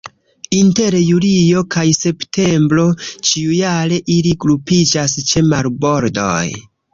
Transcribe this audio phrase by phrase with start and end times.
[0.59, 6.43] Inter julio kaj septembro ĉiujare ili grupiĝas ĉe marbordoj.